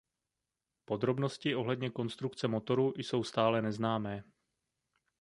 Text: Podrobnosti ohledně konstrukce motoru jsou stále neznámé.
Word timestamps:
Podrobnosti 0.85 1.55
ohledně 1.55 1.89
konstrukce 1.89 2.47
motoru 2.47 2.93
jsou 2.97 3.23
stále 3.23 3.61
neznámé. 3.61 4.23